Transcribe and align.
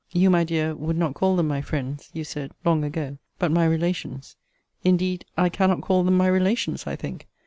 You, 0.11 0.31
my 0.31 0.43
dear, 0.43 0.73
would 0.73 0.97
not 0.97 1.13
call 1.13 1.35
them 1.35 1.47
my 1.47 1.61
friends, 1.61 2.09
you 2.11 2.23
said, 2.23 2.53
long 2.65 2.83
ago; 2.83 3.19
but 3.37 3.51
my 3.51 3.65
relations: 3.67 4.35
indeed 4.83 5.25
I 5.37 5.47
cannot 5.49 5.81
call 5.83 6.03
them 6.03 6.17
my 6.17 6.25
relations, 6.25 6.87
I 6.87 6.95
think! 6.95 7.27